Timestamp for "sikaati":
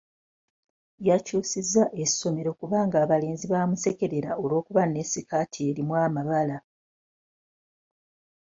5.11-5.59